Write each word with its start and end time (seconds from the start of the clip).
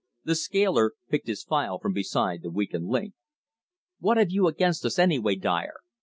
The 0.23 0.33
scaler 0.33 0.93
picked 1.09 1.27
his 1.27 1.43
file 1.43 1.77
from 1.77 1.93
beside 1.93 2.41
the 2.41 2.49
weakened 2.49 2.87
link. 2.87 3.13
"What 3.99 4.17
have 4.17 4.31
you 4.31 4.47
against 4.47 4.83
us, 4.83 4.97
anyway, 4.97 5.35
Dyer?" 5.35 5.81